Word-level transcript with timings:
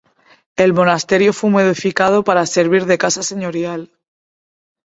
El 0.55 0.73
monasterio 0.73 1.31
fue 1.31 1.51
modificado 1.51 2.23
para 2.23 2.47
servir 2.47 2.87
de 2.87 2.97
casa 2.97 3.21
señorial. 3.21 3.91